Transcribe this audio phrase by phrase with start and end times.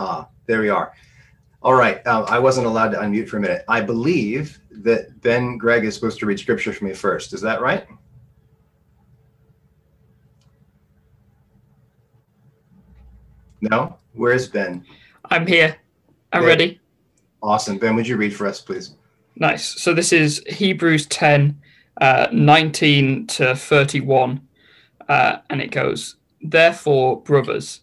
[0.00, 0.94] Ah, there we are.
[1.60, 2.04] All right.
[2.06, 3.66] Um, I wasn't allowed to unmute for a minute.
[3.68, 7.34] I believe that Ben Gregg is supposed to read scripture for me first.
[7.34, 7.86] Is that right?
[13.60, 13.98] No?
[14.14, 14.86] Where is Ben?
[15.26, 15.76] I'm here.
[16.32, 16.48] I'm Good.
[16.48, 16.80] ready.
[17.42, 17.76] Awesome.
[17.76, 18.94] Ben, would you read for us, please?
[19.36, 19.66] Nice.
[19.82, 21.60] So this is Hebrews 10,
[22.00, 24.40] uh, 19 to 31.
[25.10, 27.82] Uh, and it goes, Therefore, brothers,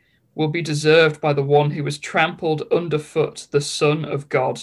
[0.35, 4.61] will be deserved by the one who has trampled underfoot the Son of God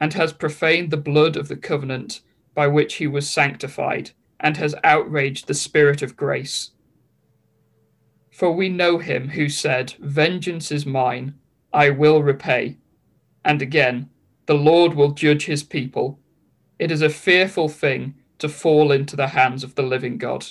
[0.00, 2.20] and has profaned the blood of the covenant
[2.54, 6.70] by which he was sanctified and has outraged the Spirit of grace?
[8.30, 11.34] For we know him who said, Vengeance is mine,
[11.72, 12.78] I will repay.
[13.44, 14.08] And again,
[14.46, 16.18] the Lord will judge his people.
[16.78, 20.46] It is a fearful thing to fall into the hands of the living God.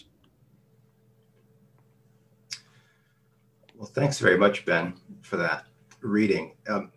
[3.80, 5.64] Well, thanks very much, Ben, for that
[6.02, 6.58] reading.
[6.68, 6.92] Um,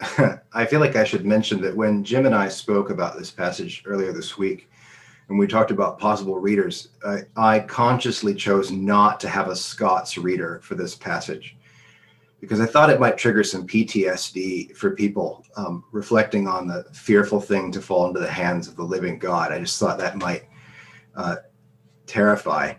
[0.52, 3.82] I feel like I should mention that when Jim and I spoke about this passage
[3.86, 4.70] earlier this week,
[5.28, 6.90] and we talked about possible readers,
[7.36, 11.56] I, consciously chose not to have a Scots reader for this passage
[12.40, 17.40] because I thought it might trigger some PTSD for people um, reflecting on the fearful
[17.40, 19.50] thing to fall into the hands of the living God.
[19.50, 20.44] I just thought that might
[21.16, 21.36] uh,
[22.06, 22.74] terrify.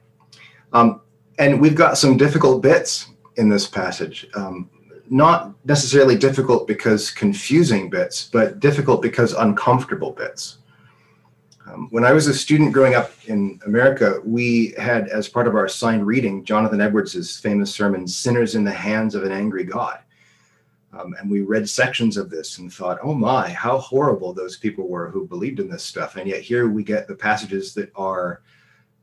[0.72, 1.02] Um,
[1.38, 4.28] and we've got some difficult bits in this passage.
[4.34, 4.70] Um,
[5.10, 10.58] not necessarily difficult because confusing bits, but difficult because uncomfortable bits.
[11.66, 15.56] Um, when I was a student growing up in America, we had, as part of
[15.56, 20.00] our assigned reading, Jonathan Edwards' famous sermon, Sinners in the Hands of an Angry God.
[20.94, 24.88] Um, and we read sections of this and thought, oh my, how horrible those people
[24.88, 26.16] were who believed in this stuff.
[26.16, 28.42] And yet here we get the passages that are,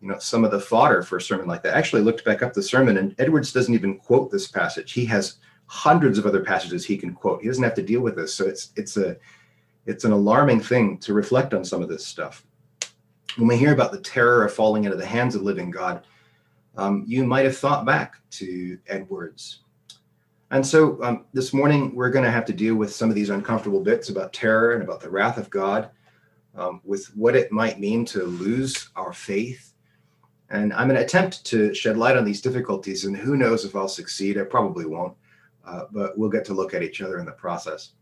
[0.05, 1.75] you know, some of the fodder for a sermon like that.
[1.75, 4.93] I actually looked back up the sermon, and Edwards doesn't even quote this passage.
[4.93, 7.43] He has hundreds of other passages he can quote.
[7.43, 8.35] He doesn't have to deal with this.
[8.35, 9.17] So it's it's a
[9.87, 12.45] it's an alarming thing to reflect on some of this stuff
[13.37, 16.07] when we hear about the terror of falling into the hands of living God,
[16.77, 19.61] um, you might have thought back to Edwards.
[20.51, 23.31] And so um, this morning, we're going to have to deal with some of these
[23.31, 25.91] uncomfortable bits about terror and about the wrath of God,
[26.57, 29.74] um, with what it might mean to lose our faith.
[30.51, 33.75] And I'm going to attempt to shed light on these difficulties, and who knows if
[33.75, 34.39] I'll succeed.
[34.39, 35.17] I probably won't,
[35.67, 37.93] uh, but we'll get to look at each other in the process.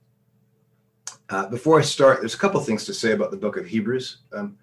[1.28, 4.18] Uh, before I start, there's a couple things to say about the book of Hebrews.
[4.32, 4.58] Um,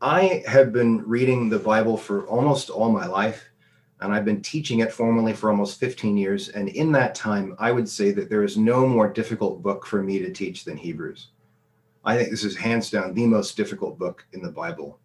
[0.00, 3.44] I have been reading the Bible for almost all my life,
[4.00, 6.50] and I've been teaching it formally for almost 15 years.
[6.50, 10.02] And in that time, I would say that there is no more difficult book for
[10.02, 11.28] me to teach than Hebrews.
[12.04, 14.98] I think this is hands down the most difficult book in the Bible.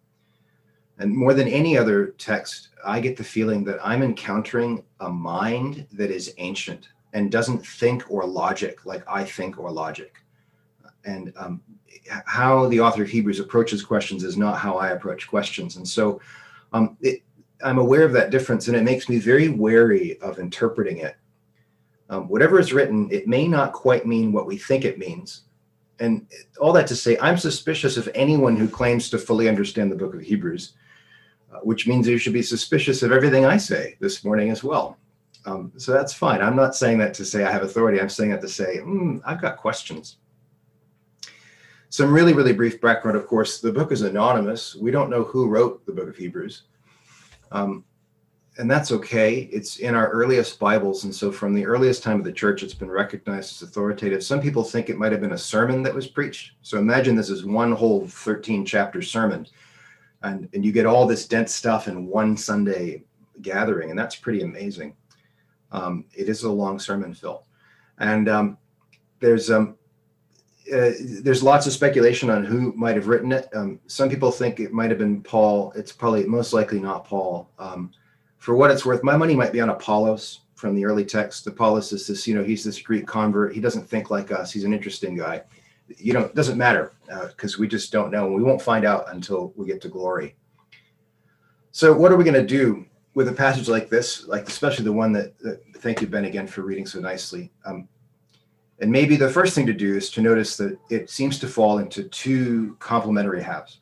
[1.00, 5.86] And more than any other text, I get the feeling that I'm encountering a mind
[5.92, 10.16] that is ancient and doesn't think or logic like I think or logic.
[11.06, 11.62] And um,
[12.26, 15.76] how the author of Hebrews approaches questions is not how I approach questions.
[15.76, 16.20] And so
[16.74, 17.22] um, it,
[17.64, 21.16] I'm aware of that difference, and it makes me very wary of interpreting it.
[22.10, 25.44] Um, whatever is written, it may not quite mean what we think it means.
[25.98, 26.26] And
[26.60, 30.14] all that to say, I'm suspicious of anyone who claims to fully understand the book
[30.14, 30.74] of Hebrews,
[31.62, 34.96] which means you should be suspicious of everything I say this morning as well.
[35.46, 36.42] Um, so that's fine.
[36.42, 38.00] I'm not saying that to say I have authority.
[38.00, 40.16] I'm saying that to say, mm, I've got questions.
[41.88, 43.16] some really, really brief background.
[43.16, 44.76] Of course, the book is anonymous.
[44.76, 46.62] We don't know who wrote the book of Hebrews.
[47.50, 47.84] Um,
[48.58, 49.48] and that's okay.
[49.52, 51.04] It's in our earliest Bibles.
[51.04, 54.22] And so, from the earliest time of the church, it's been recognized as authoritative.
[54.22, 56.52] Some people think it might have been a sermon that was preached.
[56.62, 59.46] So, imagine this is one whole 13 chapter sermon,
[60.22, 63.04] and, and you get all this dense stuff in one Sunday
[63.42, 63.90] gathering.
[63.90, 64.94] And that's pretty amazing.
[65.72, 67.44] Um, it is a long sermon, Phil.
[67.98, 68.58] And um,
[69.20, 69.76] there's um,
[70.72, 73.48] uh, there's lots of speculation on who might have written it.
[73.54, 75.72] Um, some people think it might have been Paul.
[75.74, 77.50] It's probably most likely not Paul.
[77.58, 77.92] Um,
[78.38, 81.46] for what it's worth, my money might be on Apollos from the early text.
[81.46, 83.54] Apollos is this, you know, he's this Greek convert.
[83.54, 84.52] He doesn't think like us.
[84.52, 85.42] He's an interesting guy.
[85.96, 86.92] You know, it doesn't matter
[87.28, 88.30] because uh, we just don't know.
[88.30, 90.36] We won't find out until we get to glory.
[91.72, 94.92] So, what are we going to do with a passage like this, like especially the
[94.92, 97.50] one that, that thank you, Ben, again for reading so nicely.
[97.64, 97.88] Um,
[98.80, 101.78] and maybe the first thing to do is to notice that it seems to fall
[101.78, 103.80] into two complementary halves.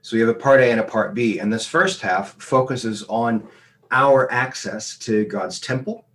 [0.00, 3.04] So we have a part A and a part B, and this first half focuses
[3.04, 3.46] on
[3.90, 6.06] our access to God's temple.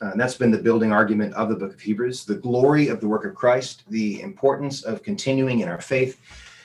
[0.00, 3.00] Uh, and that's been the building argument of the book of Hebrews the glory of
[3.00, 6.20] the work of Christ, the importance of continuing in our faith,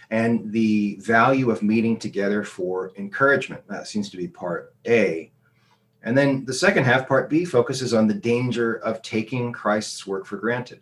[0.10, 3.68] and the value of meeting together for encouragement.
[3.68, 5.32] That seems to be part A.
[6.04, 10.26] And then the second half, part B, focuses on the danger of taking Christ's work
[10.26, 10.82] for granted.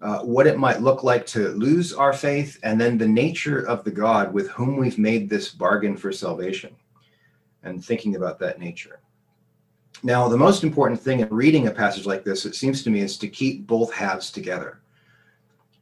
[0.00, 3.84] Uh, what it might look like to lose our faith, and then the nature of
[3.84, 6.74] the God with whom we've made this bargain for salvation,
[7.62, 8.98] and thinking about that nature.
[10.04, 13.00] Now, the most important thing in reading a passage like this, it seems to me,
[13.00, 14.80] is to keep both halves together.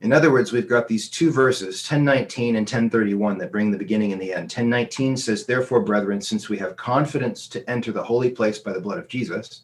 [0.02, 4.12] In other words, we've got these two verses, 1019 and 1031, that bring the beginning
[4.12, 4.44] and the end.
[4.44, 8.80] 1019 says, Therefore, brethren, since we have confidence to enter the holy place by the
[8.80, 9.62] blood of Jesus,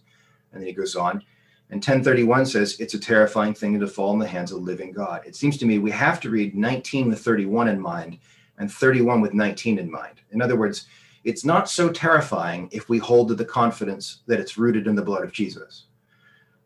[0.53, 1.23] and then he goes on,
[1.71, 4.93] and 1031 says, It's a terrifying thing to fall in the hands of the living
[4.93, 5.23] God.
[5.27, 8.19] It seems to me we have to read 19 with 31 in mind
[8.59, 10.21] and 31 with 19 in mind.
[10.33, 10.87] In other words,
[11.27, 15.03] it's not so terrifying if we hold to the confidence that it's rooted in the
[15.03, 15.87] blood of Jesus.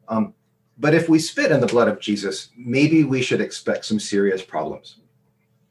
[0.06, 0.34] Um,
[0.76, 4.42] but if we spit in the blood of Jesus, maybe we should expect some serious
[4.42, 4.98] problems.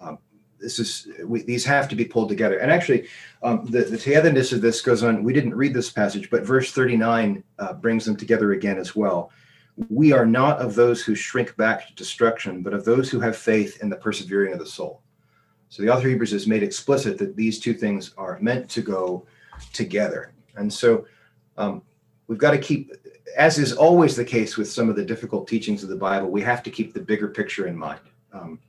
[0.02, 0.18] Um,
[0.60, 2.58] this is we, these have to be pulled together.
[2.58, 3.08] And actually,
[3.44, 5.24] um, the, the togetherness of this goes on.
[5.24, 9.32] We didn't read this passage, but verse 39 uh, brings them together again as well.
[9.90, 13.38] We are not of those who shrink back to destruction, but of those who have
[13.38, 15.04] faith in the persevering of the soul.
[15.70, 18.82] So the author of Hebrews has made explicit that these two things are meant to
[18.82, 19.26] go
[19.72, 20.34] together.
[20.56, 21.06] And so
[21.58, 21.84] um,
[22.28, 22.92] we've got to keep
[23.38, 26.42] as is always the case with some of the difficult teachings of the Bible, we
[26.42, 28.02] have to keep the bigger picture in mind.
[28.34, 28.60] Um,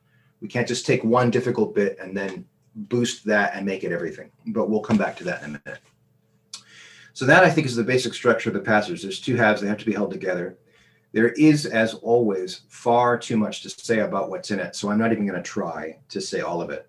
[0.40, 4.30] we can't just take one difficult bit and then boost that and make it everything.
[4.48, 5.80] But we'll come back to that in a minute.
[7.12, 9.02] So that I think is the basic structure of the passage.
[9.02, 10.56] There's two halves; they have to be held together.
[11.12, 14.76] There is, as always, far too much to say about what's in it.
[14.76, 16.88] So I'm not even going to try to say all of it.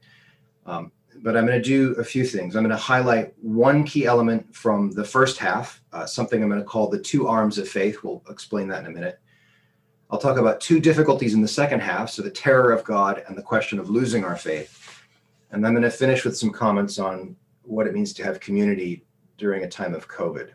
[0.66, 0.92] Um,
[1.24, 2.56] but I'm going to do a few things.
[2.56, 6.62] I'm going to highlight one key element from the first half, uh, something I'm going
[6.62, 8.04] to call the two arms of faith.
[8.04, 9.20] We'll explain that in a minute.
[10.10, 13.38] I'll talk about two difficulties in the second half, so the terror of God and
[13.38, 15.06] the question of losing our faith.
[15.52, 19.06] And I'm going to finish with some comments on what it means to have community
[19.38, 20.52] during a time of COVID.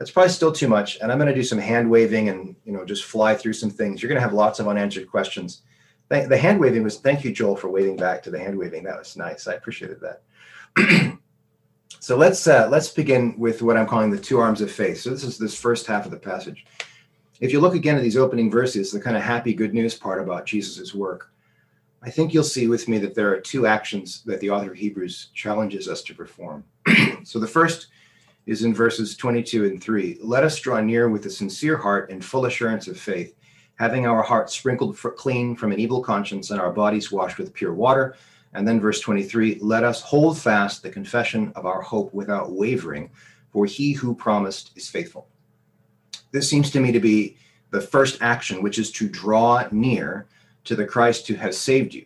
[0.00, 2.72] That's probably still too much, and I'm going to do some hand waving and you
[2.72, 4.02] know just fly through some things.
[4.02, 5.60] You're going to have lots of unanswered questions.
[6.08, 8.82] The hand waving was thank you joel for waving back to the hand waving.
[8.82, 9.46] That was nice.
[9.46, 11.18] I appreciated that.
[12.02, 15.00] So let's uh, let's begin with what i'm calling the two arms of faith.
[15.00, 16.64] So this is this first half of the passage.
[17.40, 20.22] If you look again at these opening verses the kind of happy good news part
[20.22, 21.30] about jesus' work
[22.02, 24.78] i think you'll see with me that there are two actions that the author of
[24.78, 26.64] hebrews challenges us to perform.
[27.24, 27.88] So the first
[28.46, 32.24] is in verses 22 and 3 let us draw near with a sincere heart and
[32.24, 33.34] full assurance of faith
[33.80, 37.72] having our hearts sprinkled clean from an evil conscience and our bodies washed with pure
[37.72, 38.14] water.
[38.52, 43.10] And then verse 23 let us hold fast the confession of our hope without wavering,
[43.50, 45.28] for he who promised is faithful.
[46.30, 47.38] This seems to me to be
[47.70, 50.26] the first action, which is to draw near
[50.64, 52.04] to the Christ who has saved you.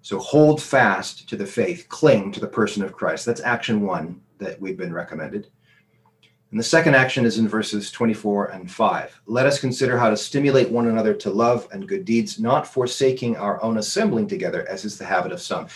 [0.00, 3.26] So hold fast to the faith, cling to the person of Christ.
[3.26, 5.48] That's action one that we've been recommended.
[6.52, 9.22] And the second action is in verses 24 and 5.
[9.24, 13.38] Let us consider how to stimulate one another to love and good deeds, not forsaking
[13.38, 15.66] our own assembling together, as is the habit of some.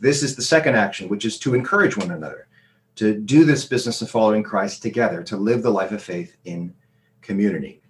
[0.00, 2.48] This is the second action, which is to encourage one another
[2.96, 6.74] to do this business of following Christ together, to live the life of faith in
[7.22, 7.80] community.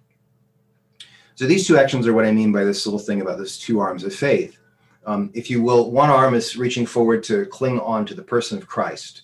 [1.33, 3.79] So these two actions are what I mean by this little thing about this two
[3.79, 4.59] arms of faith.
[5.07, 8.59] Um, if you will, one arm is reaching forward to cling on to the person
[8.59, 9.23] of Christ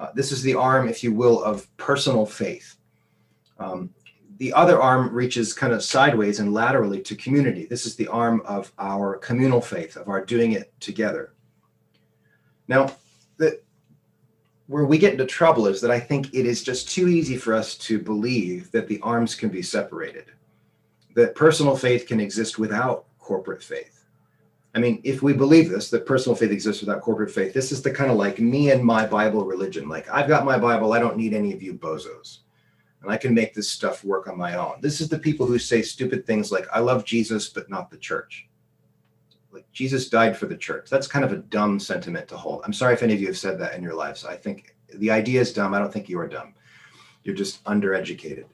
[0.00, 2.76] uh, this is the arm, if you will, of personal faith.
[3.58, 3.90] Um,
[4.38, 7.66] the other arm reaches kind of sideways and laterally to community.
[7.66, 11.34] This is the arm of our communal faith, of our doing it together.
[12.66, 12.96] Now,
[13.36, 13.60] the,
[14.68, 17.52] where we get into trouble is that I think it is just too easy for
[17.52, 20.32] us to believe that the arms can be separated,
[21.14, 23.99] that personal faith can exist without corporate faith.
[24.74, 27.82] I mean, if we believe this, that personal faith exists without corporate faith, this is
[27.82, 29.88] the kind of like me and my Bible religion.
[29.88, 32.38] Like, I've got my Bible, I don't need any of you bozos.
[33.02, 34.74] And I can make this stuff work on my own.
[34.80, 37.96] This is the people who say stupid things like, I love Jesus, but not the
[37.96, 38.48] church
[39.52, 40.88] like Jesus died for the church.
[40.88, 42.62] That's kind of a dumb sentiment to hold.
[42.64, 44.24] I'm sorry if any of you have said that in your lives.
[44.24, 45.74] I think the idea is dumb.
[45.74, 46.54] I don't think you are dumb.
[47.24, 48.46] You're just undereducated.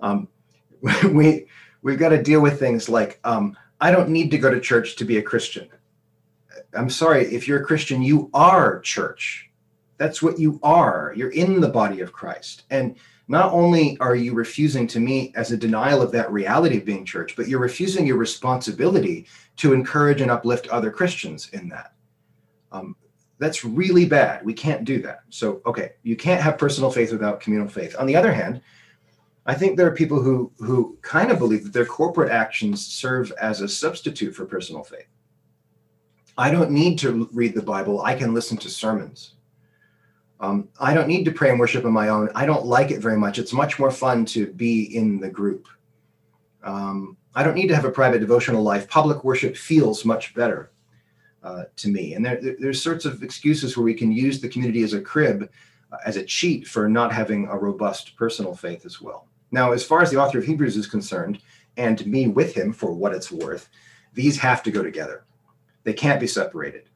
[0.00, 0.28] Um,
[1.12, 1.46] we
[1.82, 4.96] we've got to deal with things like um, I don't need to go to church
[4.96, 5.68] to be a Christian.
[6.74, 9.50] I'm sorry if you're a Christian, you are church.
[9.98, 11.12] That's what you are.
[11.16, 12.96] You're in the body of Christ, and
[13.28, 17.04] not only are you refusing to me as a denial of that reality of being
[17.04, 21.92] church, but you're refusing your responsibility to encourage and uplift other Christians in that.
[22.70, 22.94] Um,
[23.38, 24.44] that's really bad.
[24.44, 25.20] We can't do that.
[25.30, 27.96] So, okay, you can't have personal faith without communal faith.
[27.98, 28.60] On the other hand,
[29.46, 33.32] I think there are people who who kind of believe that their corporate actions serve
[33.40, 35.06] as a substitute for personal faith.
[36.36, 38.02] I don't need to read the Bible.
[38.02, 39.36] I can listen to sermons.
[40.38, 42.28] Um, I don't need to pray and worship on my own.
[42.34, 43.38] I don't like it very much.
[43.38, 45.66] It's much more fun to be in the group.
[46.62, 48.88] Um, I don't need to have a private devotional life.
[48.88, 50.72] Public worship feels much better
[51.42, 52.14] uh, to me.
[52.14, 55.48] And there, there's sorts of excuses where we can use the community as a crib,
[55.90, 59.28] uh, as a cheat for not having a robust personal faith as well.
[59.56, 61.38] Now, as far as the author of Hebrews is concerned,
[61.78, 63.70] and me with him for what it's worth,
[64.12, 65.24] these have to go together.
[65.82, 66.90] They can't be separated.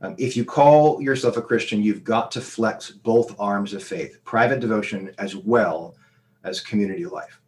[0.00, 4.20] Um, if you call yourself a Christian, you've got to flex both arms of faith,
[4.22, 5.96] private devotion as well
[6.44, 7.40] as community life.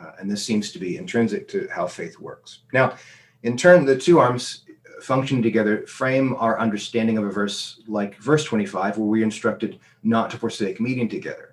[0.00, 2.62] Uh, and this seems to be intrinsic to how faith works.
[2.72, 2.96] Now,
[3.44, 4.64] in turn, the two arms
[5.00, 10.28] functioning together frame our understanding of a verse like verse 25, where we're instructed not
[10.30, 11.51] to forsake meeting together.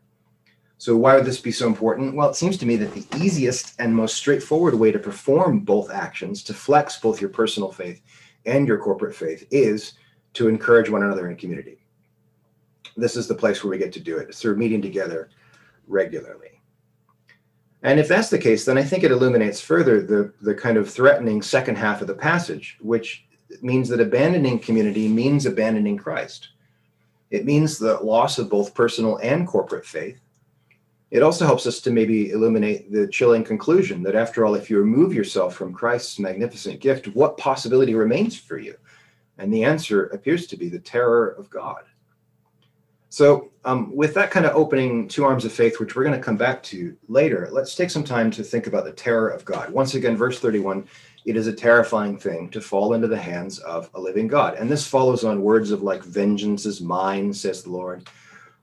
[0.80, 2.16] So, why would this be so important?
[2.16, 5.92] Well, it seems to me that the easiest and most straightforward way to perform both
[5.92, 8.02] actions, to flex both your personal faith
[8.46, 9.96] and your corporate faith, is
[10.36, 11.80] to encourage one another in community.
[12.96, 15.30] This is the place where we get to do it, it's through meeting together
[15.86, 16.62] regularly.
[17.84, 20.90] And if that's the case, then I think it illuminates further the, the kind of
[20.90, 23.26] threatening second half of the passage, which
[23.62, 26.50] means that abandoning community means abandoning Christ.
[27.32, 30.22] It means the loss of both personal and corporate faith.
[31.12, 34.80] It also helps us to maybe illuminate the chilling conclusion that, after all, if you
[34.80, 38.76] remove yourself from Christ's magnificent gift, what possibility remains for you?
[39.38, 41.84] And the answer appears to be the terror of God.
[43.12, 46.24] So, um, with that kind of opening two arms of faith, which we're going to
[46.24, 49.72] come back to later, let's take some time to think about the terror of God.
[49.72, 50.88] Once again, verse 31
[51.26, 54.56] it is a terrifying thing to fall into the hands of a living God.
[54.56, 58.08] And this follows on words of like, vengeance is mine, says the Lord.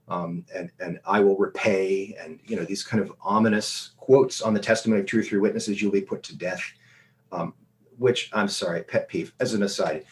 [0.09, 4.53] Um, and and I will repay, and you know these kind of ominous quotes on
[4.53, 6.61] the testimony of two or three witnesses, you'll be put to death.
[7.31, 7.53] Um,
[7.97, 9.33] which I'm sorry, pet peeve.
[9.39, 10.05] As an aside,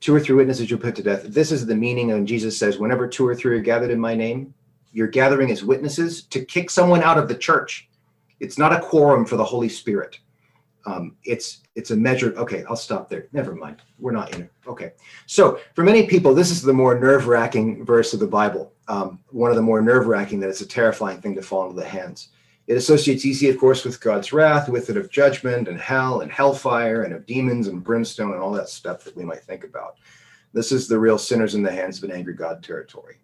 [0.00, 1.22] two or three witnesses you'll put to death.
[1.24, 4.14] This is the meaning when Jesus says, whenever two or three are gathered in my
[4.14, 4.52] name,
[4.92, 7.88] you're gathering as witnesses to kick someone out of the church.
[8.40, 10.18] It's not a quorum for the Holy Spirit.
[10.84, 12.34] Um, it's it's a measure.
[12.36, 13.28] Okay, I'll stop there.
[13.32, 13.82] Never mind.
[13.98, 14.52] We're not in it.
[14.66, 14.92] Okay.
[15.26, 18.72] So for many people, this is the more nerve-wracking verse of the Bible.
[18.88, 21.88] Um, one of the more nerve-wracking that it's a terrifying thing to fall into the
[21.88, 22.28] hands.
[22.66, 26.30] It associates easy, of course, with God's wrath, with it of judgment and hell and
[26.30, 29.96] hellfire and of demons and brimstone and all that stuff that we might think about.
[30.52, 33.16] This is the real sinners in the hands of an angry God territory.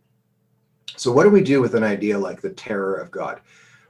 [0.97, 3.41] So, what do we do with an idea like the terror of God?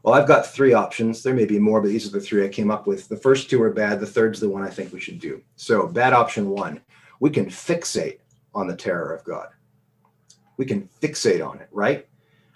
[0.03, 1.23] Well, I've got three options.
[1.23, 3.09] There may be more, but these are the three I came up with.
[3.09, 4.01] The first two are bad.
[4.01, 5.43] The third's the one I think we should do.
[5.57, 6.81] So, bad option one
[7.21, 8.19] we can fixate
[8.55, 9.49] on the terror of God.
[10.57, 12.07] We can fixate on it, right?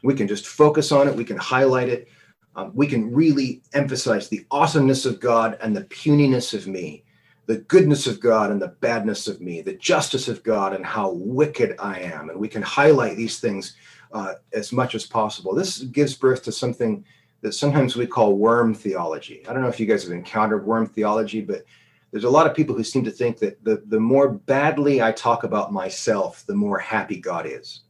[0.05, 1.17] We can just focus on it.
[1.17, 2.09] We can highlight it
[2.55, 7.05] um, we can really emphasize the awesomeness of God and the puniness of me,
[7.47, 11.13] the goodness of God and the badness of me, the justice of God and how
[11.13, 12.29] wicked I am.
[12.29, 13.77] And we can highlight these things
[14.13, 15.55] uh, as much as possible.
[15.55, 17.05] This gives birth to something
[17.43, 19.47] that sometimes we call worm theology.
[19.47, 21.65] I don't know if you guys have encountered worm theology, but
[22.11, 25.13] there's a lot of people who seem to think that the, the more badly I
[25.13, 27.83] talk about myself, the more happy God is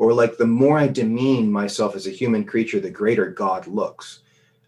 [0.00, 4.20] or like the more I demean myself as a human creature, the greater God looks.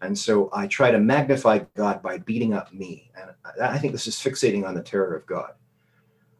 [0.03, 3.09] And so I try to magnify God by beating up me.
[3.19, 5.53] And I think this is fixating on the terror of God.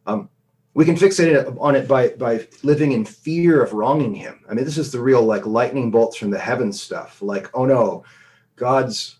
[0.06, 0.30] Um,
[0.74, 4.44] we can fixate on it by, by living in fear of wronging him.
[4.50, 7.22] I mean, this is the real like lightning bolts from the heavens stuff.
[7.22, 8.04] Like, oh no,
[8.56, 9.16] God's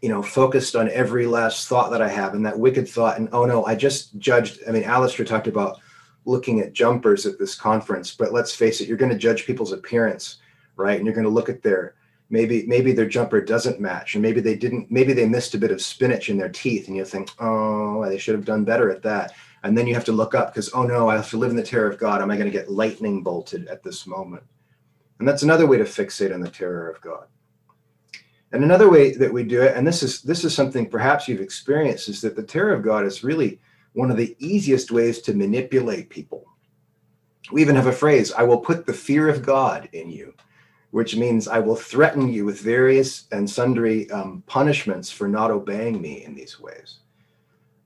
[0.00, 3.28] you know focused on every last thought that I have and that wicked thought and
[3.32, 5.80] oh no I just judged I mean Alistair talked about
[6.24, 9.72] looking at jumpers at this conference but let's face it you're going to judge people's
[9.72, 10.38] appearance
[10.76, 11.96] right and you're going to look at their
[12.30, 15.72] maybe maybe their jumper doesn't match and maybe they didn't maybe they missed a bit
[15.72, 19.02] of spinach in their teeth and you think oh they should have done better at
[19.02, 19.32] that
[19.62, 21.56] and then you have to look up because oh no i have to live in
[21.56, 22.22] the terror of god.
[22.22, 24.42] Am i going to get lightning bolted at this moment?
[25.18, 27.26] And that's another way to fixate on the terror of god.
[28.52, 31.40] And another way that we do it and this is this is something perhaps you've
[31.40, 33.60] experienced is that the terror of god is really
[33.92, 36.44] one of the easiest ways to manipulate people.
[37.50, 40.34] We even have a phrase i will put the fear of god in you
[40.90, 46.00] which means i will threaten you with various and sundry um, punishments for not obeying
[46.00, 47.00] me in these ways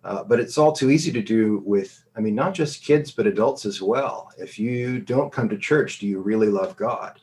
[0.04, 3.26] uh, but it's all too easy to do with, I mean, not just kids, but
[3.26, 4.30] adults as well.
[4.38, 7.20] If you don't come to church, do you really love God?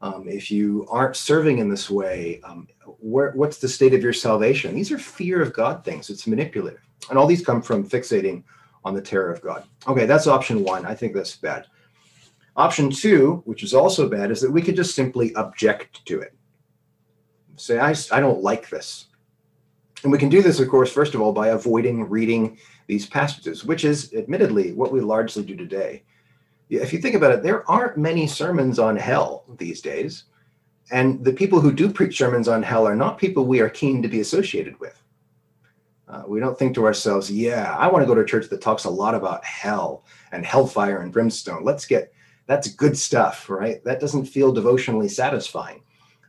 [0.00, 4.12] Um, if you aren't serving in this way, um, where, what's the state of your
[4.12, 4.74] salvation?
[4.74, 6.10] These are fear of God things.
[6.10, 6.80] It's manipulative.
[7.08, 8.44] And all these come from fixating
[8.84, 9.64] on the terror of God.
[9.86, 10.84] Okay, that's option one.
[10.86, 11.66] I think that's bad.
[12.56, 16.34] Option two, which is also bad, is that we could just simply object to it.
[17.56, 19.06] Say, I, I don't like this.
[20.02, 23.64] And we can do this, of course, first of all, by avoiding reading these passages,
[23.64, 26.02] which is admittedly what we largely do today.
[26.68, 30.24] If you think about it, there aren't many sermons on hell these days.
[30.90, 34.02] And the people who do preach sermons on hell are not people we are keen
[34.02, 35.02] to be associated with.
[36.08, 38.60] Uh, we don't think to ourselves, yeah, I want to go to a church that
[38.60, 41.64] talks a lot about hell and hellfire and brimstone.
[41.64, 42.12] Let's get
[42.46, 43.82] that's good stuff, right?
[43.84, 45.82] That doesn't feel devotionally satisfying.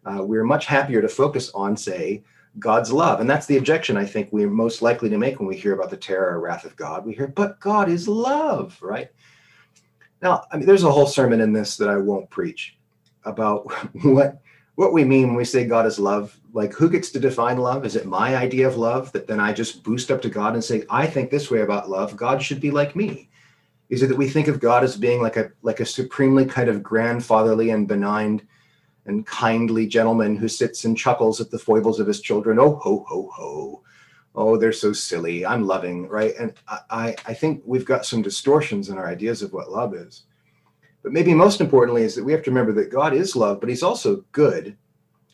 [0.06, 2.24] Uh, we're much happier to focus on, say,
[2.60, 3.20] God's love.
[3.20, 5.90] And that's the objection I think we're most likely to make when we hear about
[5.90, 7.06] the terror or wrath of God.
[7.06, 9.10] We hear, but God is love, right?
[10.22, 12.78] Now, I mean, there's a whole sermon in this that I won't preach
[13.26, 13.72] about
[14.04, 14.40] what
[14.76, 16.40] what we mean when we say God is love.
[16.52, 17.86] Like, who gets to define love?
[17.86, 20.64] Is it my idea of love that then I just boost up to God and
[20.64, 22.18] say, I think this way about love.
[22.18, 23.30] God should be like me.
[23.90, 26.70] Is it that we think of God as being like a like a supremely kind
[26.70, 28.42] of grandfatherly and benign
[29.06, 32.60] and kindly gentleman who sits and chuckles at the foibles of his children.
[32.60, 33.84] Oh, ho, ho, ho.
[34.36, 35.46] Oh, they're so silly.
[35.46, 36.34] I'm loving, right?
[36.40, 36.54] And
[36.90, 40.24] I, I think we've got some distortions in our ideas of what love is.
[41.04, 43.70] But maybe most importantly is that we have to remember that God is love, but
[43.70, 44.78] he's also good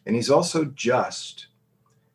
[0.05, 1.47] and he's also just.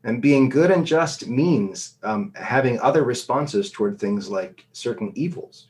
[0.02, 5.68] And being good and just means um, having other responses toward things like certain evils.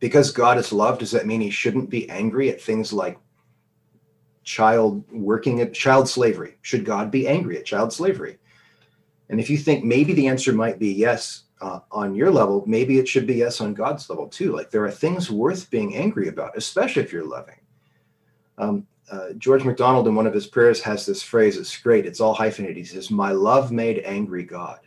[0.00, 3.18] Because God is love, does that mean he shouldn't be angry at things like
[4.44, 6.56] child working at child slavery?
[6.62, 8.38] Should God be angry at child slavery?
[9.28, 12.98] And if you think maybe the answer might be yes uh, on your level, maybe
[12.98, 14.52] it should be yes on God's level too.
[14.52, 17.60] Like there are things worth being angry about, especially if you're loving.
[18.58, 21.56] Um, uh, George MacDonald in one of his prayers has this phrase.
[21.56, 22.06] It's great.
[22.06, 22.76] It's all hyphenated.
[22.76, 24.80] He says, "My love made angry God."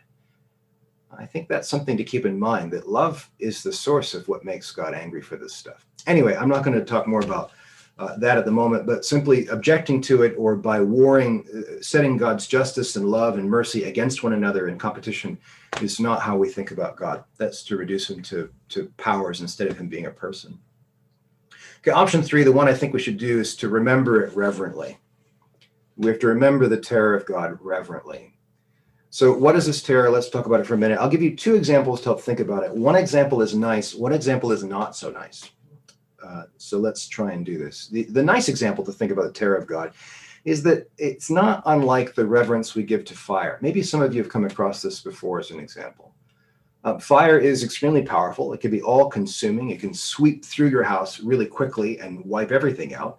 [1.18, 2.72] I think that's something to keep in mind.
[2.72, 5.86] That love is the source of what makes God angry for this stuff.
[6.06, 7.52] Anyway, I'm not going to talk more about
[7.98, 12.16] uh, that at the moment, but simply objecting to it or by warring, uh, setting
[12.16, 15.38] God's justice and love and mercy against one another in competition
[15.80, 17.24] is not how we think about God.
[17.38, 20.58] That's to reduce him to, to powers instead of him being a person.
[21.78, 24.98] Okay, option three, the one I think we should do is to remember it reverently.
[25.96, 28.34] We have to remember the terror of God reverently.
[29.08, 30.10] So, what is this terror?
[30.10, 30.98] Let's talk about it for a minute.
[30.98, 32.72] I'll give you two examples to help think about it.
[32.74, 35.50] One example is nice, one example is not so nice.
[36.26, 37.88] Uh, so let's try and do this.
[37.88, 39.92] The, the nice example to think about the terror of God
[40.44, 43.58] is that it's not unlike the reverence we give to fire.
[43.60, 46.14] Maybe some of you have come across this before as an example.
[46.84, 48.52] Uh, fire is extremely powerful.
[48.52, 49.70] It can be all consuming.
[49.70, 53.18] It can sweep through your house really quickly and wipe everything out.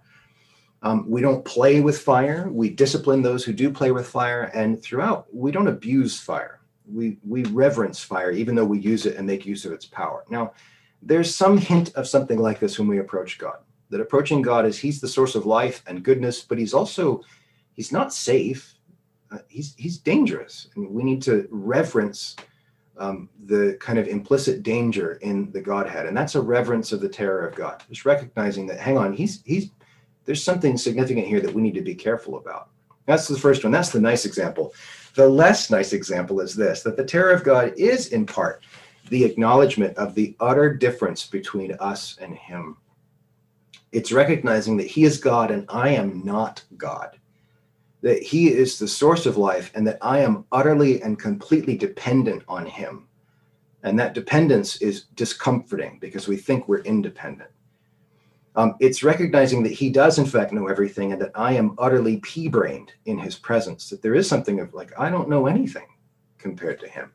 [0.84, 2.50] Um, we don't play with fire.
[2.50, 4.43] We discipline those who do play with fire.
[4.54, 6.62] And throughout, we don't abuse fire.
[6.89, 10.24] We, we reverence fire, even though we use it and make use of its power.
[10.30, 10.54] Now,
[11.02, 13.58] there's some hint of something like this when we approach God.
[13.90, 17.22] That approaching God is He's the source of life and goodness, but He's also
[17.74, 18.74] He's not safe.
[19.32, 22.36] Uh, he's He's dangerous, and we need to reverence
[22.98, 27.10] um, the kind of implicit danger in the Godhead, and that's a reverence of the
[27.10, 27.84] terror of God.
[27.90, 29.72] Just recognizing that, hang on, He's He's
[30.26, 32.70] there's something significant here that we need to be careful about.
[33.06, 33.72] That's the first one.
[33.72, 34.74] That's the nice example.
[35.16, 38.64] The less nice example is this: that the terror of God is in part
[39.10, 42.78] the acknowledgement of the utter difference between us and Him.
[43.91, 47.17] It's recognizing that He is God and I am not God,
[48.02, 52.43] that He is the source of life and that I am utterly and completely dependent
[52.48, 53.08] on Him.
[53.84, 57.50] And that dependence is discomforting because we think we're independent.
[58.58, 62.17] Um, it's recognizing that he does, in fact, know everything and that I am utterly
[62.17, 65.86] pea brained in his presence, that there is something of like, I don't know anything
[66.39, 67.12] compared to him.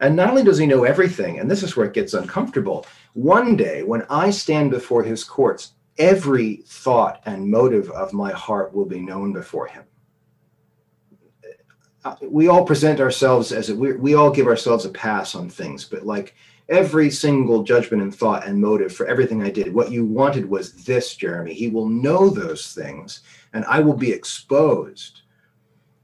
[0.00, 3.56] And not only does he know everything, and this is where it gets uncomfortable, one
[3.56, 8.86] day when I stand before his courts, every thought and motive of my heart will
[8.86, 9.84] be known before him.
[12.04, 15.48] Uh, we all present ourselves as a, we, we all give ourselves a pass on
[15.48, 16.34] things, but like
[16.68, 19.74] every single judgment and thought and motive for everything I did.
[19.74, 21.54] What you wanted was this, Jeremy.
[21.54, 25.22] He will know those things, and I will be exposed.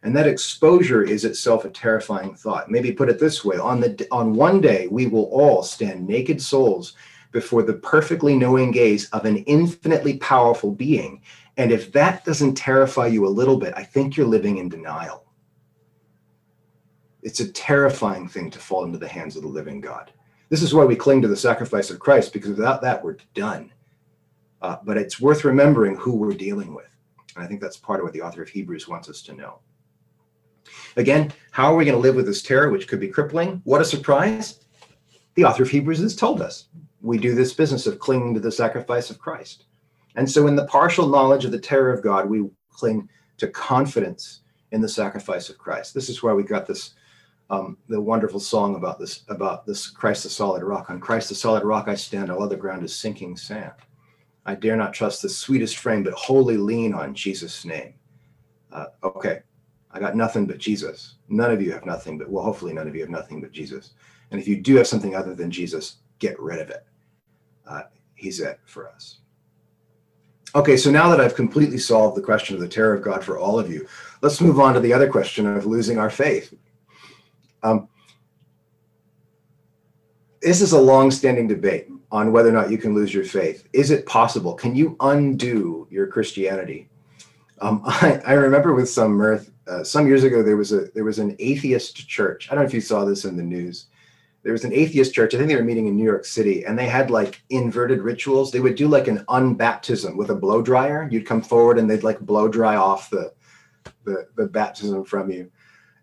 [0.04, 2.70] And that exposure is itself a terrifying thought.
[2.70, 6.40] Maybe put it this way: on the on one day, we will all stand naked
[6.40, 6.92] souls
[7.32, 11.22] before the perfectly knowing gaze of an infinitely powerful being.
[11.56, 15.24] And if that doesn't terrify you a little bit, I think you're living in denial.
[17.22, 20.12] It's a terrifying thing to fall into the hands of the living God.
[20.50, 23.72] This is why we cling to the sacrifice of Christ, because without that, we're done.
[24.60, 26.94] Uh, but it's worth remembering who we're dealing with.
[27.34, 29.60] And I think that's part of what the author of Hebrews wants us to know.
[30.96, 33.60] Again, how are we going to live with this terror, which could be crippling?
[33.64, 34.60] What a surprise!
[35.34, 36.68] The author of Hebrews has told us
[37.00, 39.64] we do this business of clinging to the sacrifice of Christ.
[40.16, 44.40] And so, in the partial knowledge of the terror of God, we cling to confidence
[44.72, 45.94] in the sacrifice of Christ.
[45.94, 46.94] This is why we got this
[47.50, 50.90] um, the wonderful song about this about this Christ the solid rock.
[50.90, 53.72] On Christ the solid rock I stand, all other ground is sinking sand.
[54.46, 57.94] I dare not trust the sweetest frame, but wholly lean on Jesus' name.
[58.72, 59.40] Uh, okay,
[59.94, 61.14] I got nothing but Jesus.
[61.28, 63.92] None of you have nothing, but well, hopefully none of you have nothing but Jesus.
[64.30, 66.84] And if you do have something other than Jesus, get rid of it.
[67.66, 67.82] Uh,
[68.16, 69.18] he's it for us.
[70.56, 73.38] Okay, so now that I've completely solved the question of the terror of God for
[73.38, 73.86] all of you,
[74.20, 76.52] let's move on to the other question of losing our faith.
[77.62, 77.88] Um,
[80.42, 83.66] this is a long-standing debate on whether or not you can lose your faith.
[83.72, 84.54] Is it possible?
[84.54, 86.88] Can you undo your Christianity?
[87.60, 91.04] Um, I, I, remember with some mirth, uh, some years ago there was a there
[91.04, 92.48] was an atheist church.
[92.50, 93.86] I don't know if you saw this in the news.
[94.42, 95.34] There was an atheist church.
[95.34, 98.52] I think they were meeting in New York City, and they had like inverted rituals.
[98.52, 101.08] They would do like an unbaptism with a blow dryer.
[101.10, 103.32] You'd come forward, and they'd like blow dry off the
[104.04, 105.50] the, the baptism from you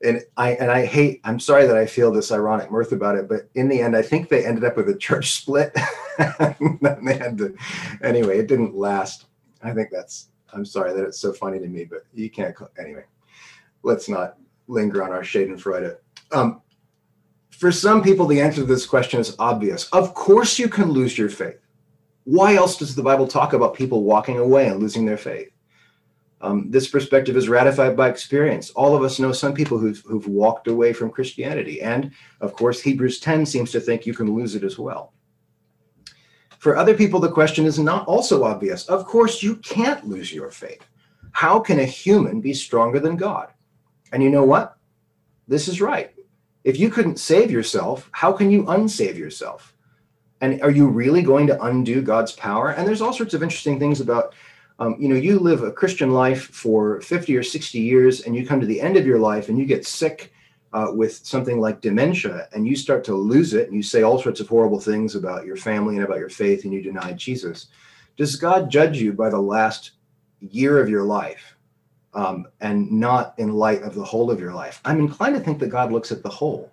[0.04, 1.22] and I and I hate.
[1.24, 4.02] I'm sorry that I feel this ironic mirth about it, but in the end, I
[4.02, 5.74] think they ended up with a church split.
[6.18, 7.56] they had to.
[8.04, 9.26] Anyway, it didn't last.
[9.64, 10.28] I think that's.
[10.54, 12.56] I'm sorry that it's so funny to me, but you can't.
[12.80, 13.06] Anyway,
[13.84, 15.98] let's not linger on our Schadenfreude.
[16.32, 16.62] Um,
[17.50, 19.88] for some people, the answer to this question is obvious.
[19.90, 21.60] Of course, you can lose your faith.
[22.24, 25.50] Why else does the Bible talk about people walking away and losing their faith?
[26.42, 28.72] Um, this perspective is ratified by experience.
[28.72, 31.82] All of us know some people who've, who've walked away from Christianity.
[31.82, 35.14] And of course, Hebrews 10 seems to think you can lose it as well.
[36.58, 38.88] For other people, the question is not also obvious.
[38.88, 40.84] Of course, you can't lose your faith.
[41.32, 43.50] How can a human be stronger than God?
[44.12, 44.78] And you know what?
[45.48, 46.14] This is right.
[46.64, 49.74] If you couldn't save yourself, how can you unsave yourself?
[50.42, 52.70] And are you really going to undo God's power?
[52.70, 54.34] And there's all sorts of interesting things about
[54.80, 58.48] um, you know, you live a Christian life for 50 or 60 years and you
[58.48, 60.34] come to the end of your life and you get sick
[60.74, 64.20] uh, with something like dementia and you start to lose it and you say all
[64.20, 67.68] sorts of horrible things about your family and about your faith and you deny Jesus.
[68.18, 69.92] Does God judge you by the last
[70.40, 71.56] year of your life
[72.14, 74.82] um, and not in light of the whole of your life?
[74.86, 76.72] I'm inclined to think that God looks at the whole.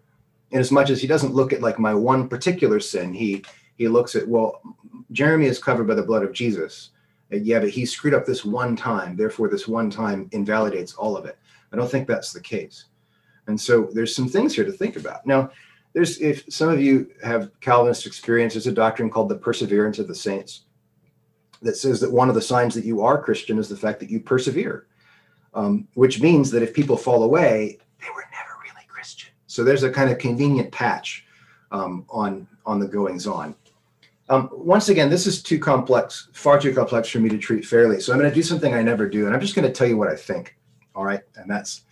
[0.51, 3.45] In as much as he doesn't look at like my one particular sin, he
[3.77, 4.61] he looks at, well,
[5.13, 6.91] Jeremy is covered by the blood of Jesus
[7.31, 11.27] yeah, but he screwed up this one time, therefore this one time invalidates all of
[11.27, 11.39] it.
[11.73, 12.87] I don't think that's the case.
[13.47, 15.27] And so there's some things here to think about.
[15.27, 15.51] Now,
[15.93, 20.09] there's if some of you have Calvinist experience, there's a doctrine called the perseverance of
[20.09, 20.65] the saints
[21.63, 24.11] that says that one of the signs that you are Christian is the fact that
[24.11, 24.87] you persevere,
[25.55, 29.31] um, which means that if people fall away, they were never really Christian.
[29.47, 31.25] So there's a kind of convenient patch
[31.71, 33.55] um, on on the goings on.
[34.31, 37.99] Um, once again, this is too complex, far too complex for me to treat fairly.
[37.99, 39.89] So I'm going to do something I never do, and I'm just going to tell
[39.89, 40.57] you what I think.
[40.95, 41.83] All right, and that's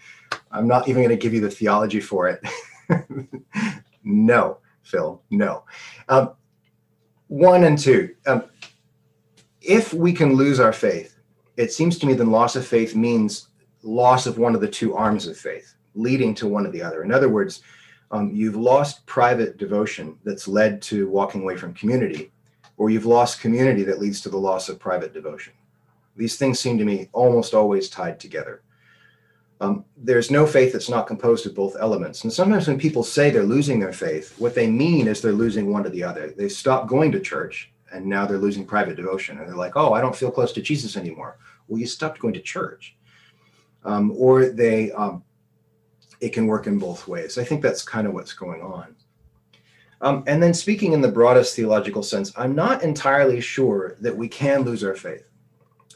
[0.51, 2.47] I'm not even going to give you the theology for it.
[4.05, 5.65] no, Phil, no.
[6.09, 6.33] Um,
[7.29, 8.15] one and two.
[8.27, 8.45] Um,
[9.61, 11.16] if we can lose our faith,
[11.57, 13.49] it seems to me then loss of faith means
[13.83, 17.03] loss of one of the two arms of faith, leading to one of the other.
[17.03, 17.63] In other words,
[18.11, 22.31] um, you've lost private devotion that's led to walking away from community,
[22.77, 25.53] or you've lost community that leads to the loss of private devotion.
[26.15, 28.63] These things seem to me almost always tied together.
[29.61, 32.25] Um, there's no faith that's not composed of both elements.
[32.25, 35.73] And sometimes when people say they're losing their faith, what they mean is they're losing
[35.73, 36.31] one to the other.
[36.31, 39.39] They stop going to church and now they're losing private devotion.
[39.39, 41.39] And they're like oh i don't feel close to jesus anymore.
[41.69, 42.97] Well you stopped going to church.
[43.85, 45.23] Um, or they um,
[46.21, 47.39] it can work in both ways.
[47.39, 48.97] I think that's kind of what's going on.
[50.01, 54.29] Um, and then speaking in the broadest theological sense i'm not entirely sure that we
[54.29, 55.27] can lose our faith.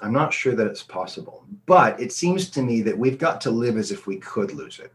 [0.03, 1.44] I'm not sure that it's possible.
[1.66, 4.79] But it seems to me that we've got to live as if we could lose
[4.79, 4.92] it.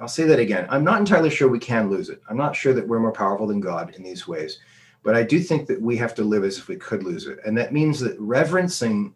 [0.00, 0.66] I'll say that again.
[0.68, 2.20] I'm not entirely sure we can lose it.
[2.28, 4.58] I'm not sure that we're more powerful than God in these ways,
[5.04, 7.38] but I do think that we have to live as if we could lose it.
[7.44, 9.14] And that means that reverencing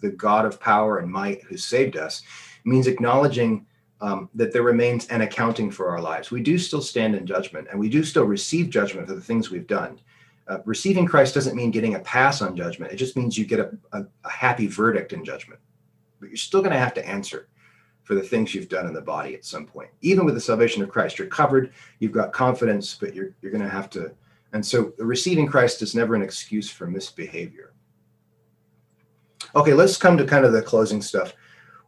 [0.00, 2.22] the God of power and might who saved us
[2.64, 3.66] means acknowledging
[4.00, 6.30] um, that there remains an accounting for our lives.
[6.30, 9.50] We do still stand in judgment and we do still receive judgment for the things
[9.50, 10.00] we've done.
[10.46, 12.92] Uh, receiving Christ doesn't mean getting a pass on judgment.
[12.92, 15.60] It just means you get a, a, a happy verdict in judgment.
[16.20, 17.48] But you're still going to have to answer
[18.02, 19.90] for the things you've done in the body at some point.
[20.00, 23.62] Even with the salvation of Christ, you're covered, you've got confidence, but you're you're going
[23.62, 24.12] to have to.
[24.52, 27.74] And so receiving Christ is never an excuse for misbehavior.
[29.54, 31.34] Okay, let's come to kind of the closing stuff.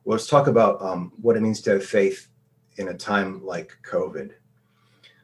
[0.05, 2.29] Let's talk about um, what it means to have faith
[2.77, 4.33] in a time like COVID.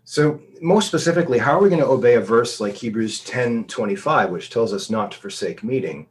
[0.05, 4.31] So, most specifically, how are we going to obey a verse like Hebrews 10 25,
[4.31, 6.07] which tells us not to forsake meeting,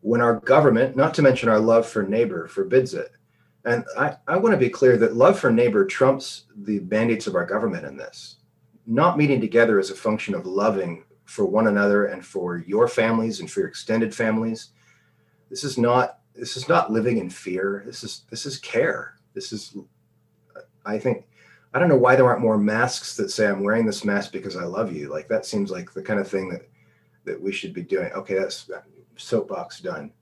[0.00, 3.12] when our government, not to mention our love for neighbor, forbids it?
[3.64, 7.36] And I, I want to be clear that love for neighbor trumps the mandates of
[7.36, 8.36] our government in this.
[8.86, 13.40] Not meeting together is a function of loving for one another and for your families
[13.40, 14.70] and for your extended families.
[15.48, 17.82] This is not this is not living in fear.
[17.86, 19.16] This is this is care.
[19.34, 19.76] This is
[20.84, 21.26] I think
[21.72, 24.56] I don't know why there aren't more masks that say I'm wearing this mask because
[24.56, 25.08] I love you.
[25.08, 26.68] Like that seems like the kind of thing that
[27.24, 28.10] that we should be doing.
[28.12, 28.68] Okay, that's
[29.16, 30.12] soapbox done.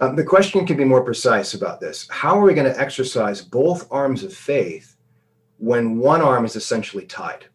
[0.00, 2.06] Um, the question can be more precise about this.
[2.10, 4.96] How are we going to exercise both arms of faith
[5.58, 7.46] when one arm is essentially tied?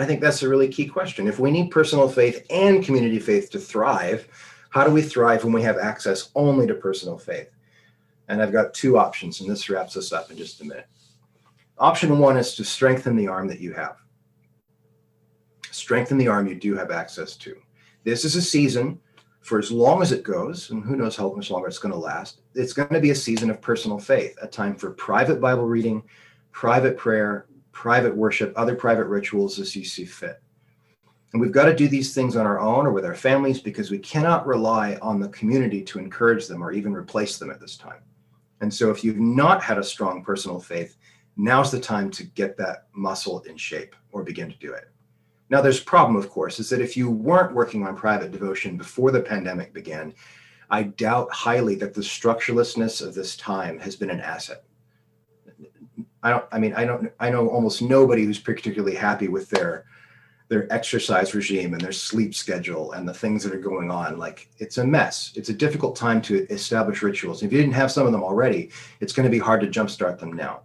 [0.00, 1.28] I think that's a really key question.
[1.28, 4.26] If we need personal faith and community faith to thrive,
[4.70, 7.50] how do we thrive when we have access only to personal faith?
[8.28, 10.86] And I've got two options, and this wraps us up in just a minute.
[11.78, 13.96] Option one is to strengthen the arm that you have.
[15.70, 17.56] Strengthen the arm you do have access to.
[18.04, 18.98] This is a season
[19.40, 21.98] for as long as it goes, and who knows how much longer it's going to
[21.98, 25.66] last, it's going to be a season of personal faith, a time for private Bible
[25.66, 26.02] reading,
[26.52, 30.40] private prayer, private worship, other private rituals as you see fit.
[31.32, 33.90] And we've got to do these things on our own or with our families because
[33.90, 37.76] we cannot rely on the community to encourage them or even replace them at this
[37.76, 38.02] time.
[38.60, 40.96] And so if you've not had a strong personal faith,
[41.36, 44.90] now's the time to get that muscle in shape or begin to do it.
[45.48, 48.76] Now, there's a problem, of course, is that if you weren't working on private devotion
[48.76, 50.14] before the pandemic began,
[50.70, 54.64] I doubt highly that the structurelessness of this time has been an asset.
[56.22, 56.44] I don't.
[56.52, 57.12] I mean, I don't.
[57.20, 59.84] I know almost nobody who's particularly happy with their
[60.48, 64.18] their exercise regime and their sleep schedule and the things that are going on.
[64.18, 65.32] Like it's a mess.
[65.34, 67.42] It's a difficult time to establish rituals.
[67.42, 70.18] If you didn't have some of them already, it's going to be hard to jumpstart
[70.18, 70.60] them now.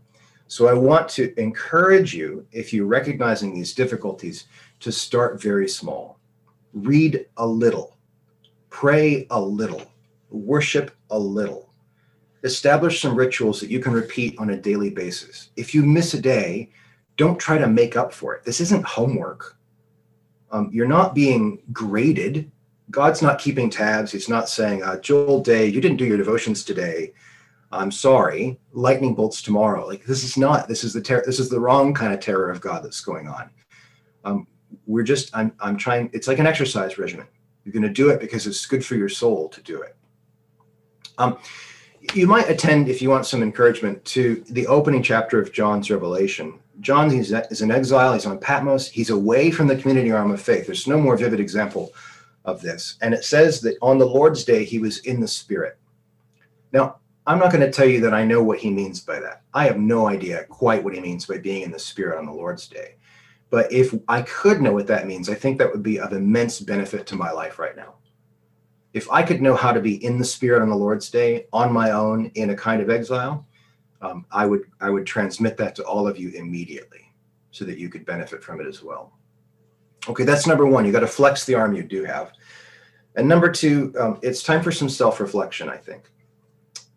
[0.48, 4.46] So I want to encourage you, if you're recognizing these difficulties,
[4.82, 6.20] to start very small.
[6.74, 7.98] Read a little,
[8.70, 9.84] pray a little,
[10.30, 11.66] worship a little.
[12.43, 15.50] Establish some rituals that you can repeat on a daily basis.
[15.56, 16.71] If you miss a day,
[17.15, 18.43] don't try to make up for it.
[18.43, 19.58] This isn't homework.
[20.52, 22.52] Um, you're not being graded.
[22.91, 24.12] God's not keeping tabs.
[24.12, 27.13] He's not saying, uh, Joel Day, you didn't do your devotions today.
[27.71, 28.60] I'm sorry.
[28.71, 29.86] Lightning bolts tomorrow.
[29.86, 30.67] Like this is not.
[30.67, 33.28] This is the ter- This is the wrong kind of terror of God that's going
[33.28, 33.50] on.
[34.23, 34.47] Um,
[34.86, 37.28] we're just I'm I'm trying it's like an exercise regimen.
[37.63, 39.97] You're going to do it because it's good for your soul to do it.
[41.17, 41.38] Um,
[42.13, 46.60] you might attend if you want some encouragement to the opening chapter of John's Revelation.
[46.80, 48.13] John is, in exile.
[48.13, 48.88] He's on Patmos.
[48.88, 50.65] He's away from the community arm of faith.
[50.65, 51.91] There's no more vivid example
[52.46, 52.98] of this.
[53.02, 55.78] And it says that on the Lord's day, he was in the Spirit.
[56.72, 59.41] Now, I'm not going to tell you that I know what he means by that.
[59.54, 62.32] I have no idea quite what he means by being in the Spirit on the
[62.32, 62.96] Lord's day.
[63.50, 66.60] But if I could know what that means, I think that would be of immense
[66.60, 67.96] benefit to my life right now.
[68.93, 71.71] If I could know how to be in the spirit on the Lord's day on
[71.71, 73.45] my own in a kind of exile,
[74.02, 77.12] um, I would I would transmit that to all of you immediately,
[77.52, 79.13] so that you could benefit from it as well.
[80.08, 80.86] Okay, that's number one.
[80.86, 82.32] You got to flex the arm you do have,
[83.15, 85.69] and number two, um, it's time for some self-reflection.
[85.69, 86.12] I think,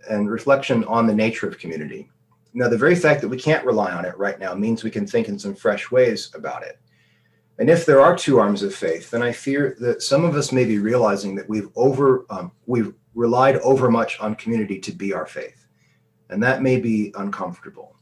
[0.09, 2.09] and reflection on the nature of community.
[2.53, 5.07] Now, the very fact that we can't rely on it right now means we can
[5.07, 6.81] think in some fresh ways about it.
[7.61, 10.51] And if there are two arms of faith, then I fear that some of us
[10.51, 15.13] may be realizing that we've over um, we've relied over much on community to be
[15.13, 15.67] our faith,
[16.31, 17.97] and that may be uncomfortable.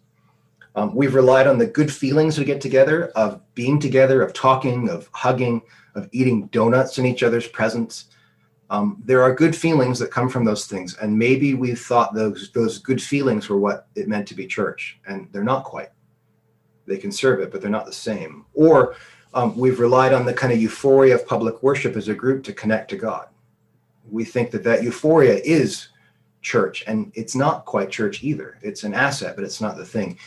[0.77, 4.89] Um, we've relied on the good feelings we get together of being together, of talking,
[4.89, 5.63] of hugging,
[5.97, 8.11] of eating donuts in each other's presence.
[8.71, 12.53] Um, there are good feelings that come from those things, and maybe we thought those
[12.53, 15.89] those good feelings were what it meant to be church, and they're not quite.
[16.87, 18.47] They can serve it, but they're not the same.
[18.55, 18.95] Or
[19.35, 22.53] um, we've relied on the kind of euphoria of public worship as a group to
[22.53, 23.29] connect to God.
[24.11, 25.89] We think that that euphoria is
[26.41, 28.59] church, and it's not quite church either.
[28.63, 30.19] It's an asset, but it's not the thing.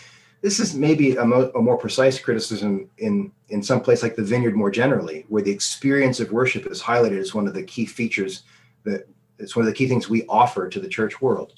[0.41, 4.23] This is maybe a, mo- a more precise criticism in in some place like the
[4.23, 7.85] Vineyard more generally, where the experience of worship is highlighted as one of the key
[7.85, 8.43] features
[8.83, 9.07] that
[9.39, 11.53] it's one of the key things we offer to the church world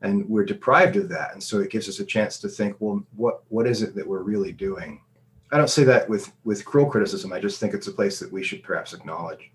[0.00, 3.02] and we're deprived of that and so it gives us a chance to think well
[3.16, 5.00] what what is it that we're really doing
[5.52, 7.32] i don't say that with with cruel criticism.
[7.32, 9.50] I just think it's a place that we should perhaps acknowledge.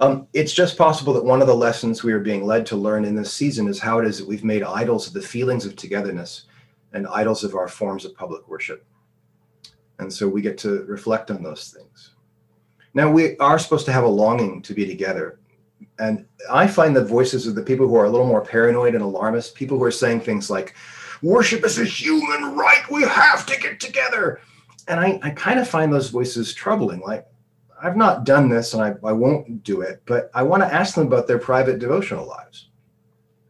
[0.00, 3.04] Um, it's just possible that one of the lessons we are being led to learn
[3.04, 5.74] in this season is how it is that we've made idols of the feelings of
[5.74, 6.44] togetherness
[6.92, 8.86] and idols of our forms of public worship.
[9.98, 12.14] And so we get to reflect on those things.
[12.94, 15.40] Now we are supposed to have a longing to be together.
[15.98, 19.02] And I find the voices of the people who are a little more paranoid and
[19.02, 20.74] alarmist, people who are saying things like,
[21.22, 24.40] worship is a human right, we have to get together.
[24.86, 27.00] And I, I kind of find those voices troubling.
[27.00, 27.26] Like,
[27.80, 30.94] I've not done this and I, I won't do it, but I want to ask
[30.94, 32.70] them about their private devotional lives.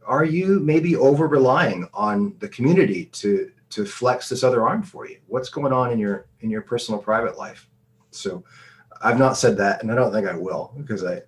[0.07, 5.07] Are you maybe over relying on the community to to flex this other arm for
[5.07, 5.19] you?
[5.27, 7.69] What's going on in your in your personal private life?
[8.11, 8.43] So
[9.03, 11.21] I've not said that, and I don't think I will because I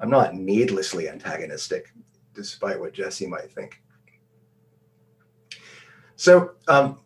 [0.00, 1.92] I'm not needlessly antagonistic,
[2.34, 3.82] despite what Jesse might think.
[6.16, 6.98] So, um,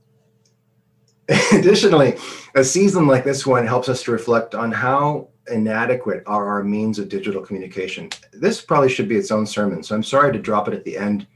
[1.53, 2.17] additionally,
[2.55, 6.99] a season like this one helps us to reflect on how inadequate are our means
[6.99, 8.11] of digital communication.
[8.33, 10.97] This probably should be its own sermon, so I'm sorry to drop it at the
[10.97, 11.27] end.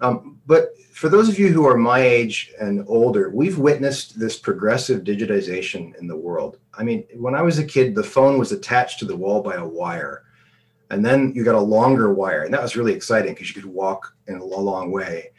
[0.00, 4.38] Um, but for those of you who are my age and older, we've witnessed this
[4.38, 6.58] progressive digitization in the world.
[6.74, 9.54] I mean, when I was a kid, the phone was attached to the wall by
[9.54, 10.24] a wire
[10.90, 13.70] and then you got a longer wire and that was really exciting because you could
[13.70, 15.30] walk in a long way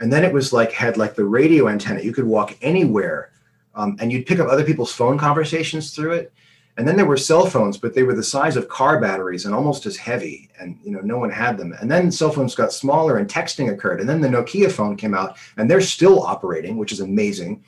[0.00, 2.00] and then it was like had like the radio antenna.
[2.00, 3.30] You could walk anywhere
[3.74, 6.32] um, and you'd pick up other people's phone conversations through it.
[6.78, 9.54] And then there were cell phones but they were the size of car batteries and
[9.54, 11.74] almost as heavy and you know no one had them.
[11.80, 14.00] And then cell phones got smaller and texting occurred.
[14.00, 17.62] And then the nokia phone came out and they're still operating which is amazing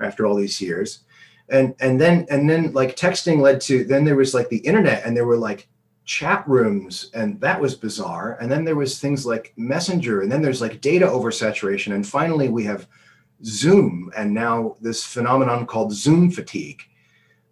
[0.00, 1.00] after all these years.
[1.48, 5.04] And and then and then like texting led to then there was like the internet
[5.06, 5.66] and there were like
[6.04, 8.36] chat rooms and that was bizarre.
[8.40, 12.48] And then there was things like messenger and then there's like data oversaturation and finally
[12.48, 12.88] we have
[13.44, 16.82] zoom and now this phenomenon called zoom fatigue.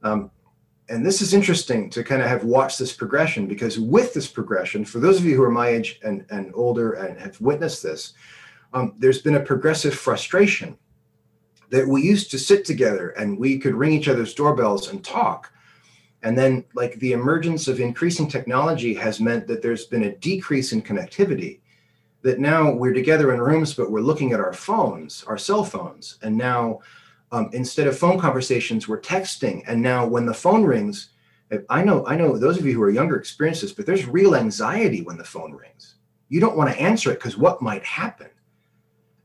[0.02, 0.30] Um,
[0.90, 4.84] and this is interesting to kind of have watched this progression because with this progression
[4.84, 8.14] for those of you who are my age and, and older and have witnessed this
[8.72, 10.76] um, there's been a progressive frustration
[11.70, 15.52] that we used to sit together and we could ring each other's doorbells and talk
[16.22, 20.72] and then, like the emergence of increasing technology has meant that there's been a decrease
[20.72, 21.61] in connectivity.
[22.22, 26.18] That now we're together in rooms, but we're looking at our phones, our cell phones.
[26.20, 26.80] And now,
[27.33, 29.62] um, instead of phone conversations, we're texting.
[29.66, 31.11] And now, when the phone rings,
[31.70, 34.37] I know, I know those of you who are younger experience this, but there's real
[34.37, 35.94] anxiety when the phone rings.
[36.28, 38.28] You don't want to answer it because what might happen?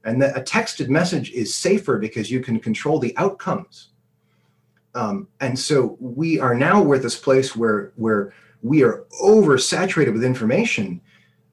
[0.06, 3.90] And that a texted message is safer because you can control the outcomes
[4.96, 10.14] um, and so we are now we're at this place where where we are oversaturated
[10.14, 11.02] with information.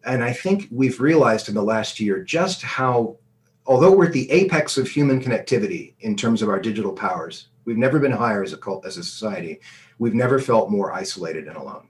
[0.05, 3.19] And I think we've realized in the last year just how,
[3.67, 7.77] although we're at the apex of human connectivity in terms of our digital powers, we've
[7.77, 9.61] never been higher as a cult, as a society.
[9.99, 11.89] We've never felt more isolated and alone.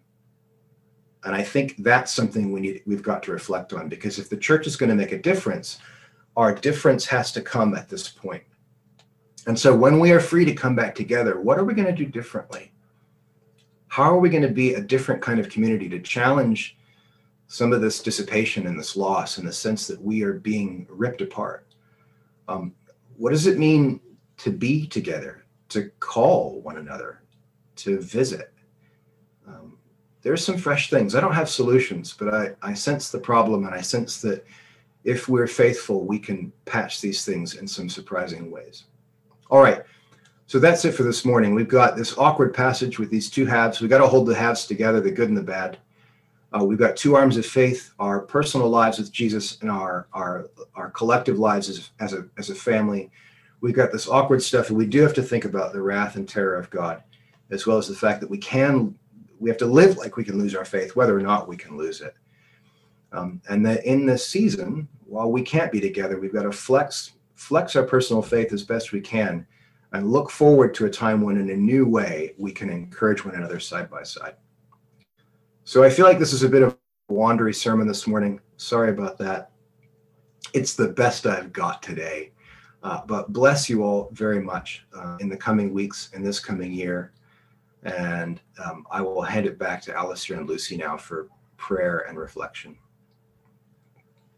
[1.24, 4.36] And I think that's something we need we've got to reflect on because if the
[4.36, 5.78] church is going to make a difference,
[6.36, 8.42] our difference has to come at this point.
[9.46, 12.04] And so when we are free to come back together, what are we going to
[12.04, 12.72] do differently?
[13.88, 16.76] How are we going to be a different kind of community to challenge
[17.48, 21.20] some of this dissipation and this loss and the sense that we are being ripped
[21.20, 21.66] apart?
[22.48, 22.74] Um,
[23.16, 24.00] what does it mean
[24.38, 27.22] to be together, to call one another,
[27.76, 28.52] to visit?
[29.46, 29.76] Um,
[30.22, 31.14] there's some fresh things.
[31.14, 34.46] I don't have solutions, but I, I sense the problem and I sense that
[35.04, 38.84] if we're faithful, we can patch these things in some surprising ways.
[39.52, 39.82] All right.
[40.46, 41.54] So that's it for this morning.
[41.54, 43.82] We've got this awkward passage with these two halves.
[43.82, 45.76] We've got to hold the halves together, the good and the bad.
[46.58, 50.48] Uh, we've got two arms of faith, our personal lives with Jesus and our our
[50.74, 53.10] our collective lives as, as a as a family.
[53.60, 56.26] We've got this awkward stuff, and we do have to think about the wrath and
[56.26, 57.02] terror of God,
[57.50, 58.94] as well as the fact that we can
[59.38, 61.76] we have to live like we can lose our faith, whether or not we can
[61.76, 62.14] lose it.
[63.12, 67.12] Um, and that in this season, while we can't be together, we've got to flex
[67.42, 69.44] flex our personal faith as best we can
[69.92, 73.34] and look forward to a time when, in a new way, we can encourage one
[73.34, 74.36] another side by side.
[75.64, 76.78] So I feel like this is a bit of
[77.08, 78.40] a wandery sermon this morning.
[78.58, 79.50] Sorry about that.
[80.54, 82.30] It's the best I've got today.
[82.84, 86.72] Uh, but bless you all very much uh, in the coming weeks and this coming
[86.72, 87.12] year.
[87.82, 92.16] And um, I will hand it back to Alistair and Lucy now for prayer and
[92.18, 92.76] reflection.